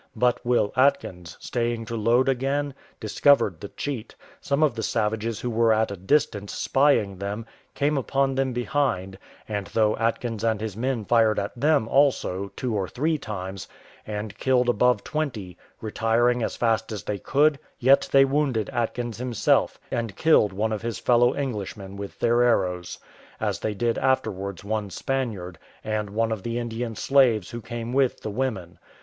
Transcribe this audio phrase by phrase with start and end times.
[0.15, 5.51] But Will Atkins, staying to load again, discovered the cheat: some of the savages who
[5.51, 10.75] were at a distance spying them, came upon them behind; and though Atkins and his
[10.75, 13.67] men fired at them also, two or three times,
[14.07, 19.79] and killed above twenty, retiring as fast as they could, yet they wounded Atkins himself,
[19.91, 22.97] and killed one of his fellow Englishmen with their arrows,
[23.39, 28.21] as they did afterwards one Spaniard, and one of the Indian slaves who came with
[28.21, 28.79] the women.